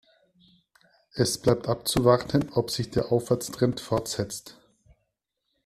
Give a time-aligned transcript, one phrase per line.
[1.13, 4.57] Es bleibt abzuwarten, ob sich der Aufwärtstrend fortsetzt.